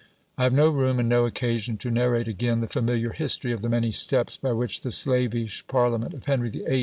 [0.35, 3.69] I have no room and no occasion to narrate again the familiar history of the
[3.69, 6.79] many steps by which the slavish Parliament of Henry VIII.